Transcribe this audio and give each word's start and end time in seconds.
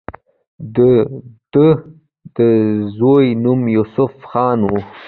د 0.75 0.77
دۀ 1.53 1.67
د 2.35 2.37
زوي 2.97 3.29
نوم 3.43 3.61
يوسف 3.75 4.13
خان 4.29 4.59
وۀ 4.69 4.79